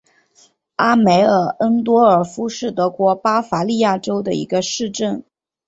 [0.77, 5.23] 阿梅尔恩多尔夫是德国巴伐利亚州的一个市镇。